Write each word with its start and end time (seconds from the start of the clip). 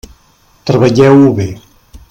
Treballeu-ho 0.69 1.29
bé. 1.41 1.49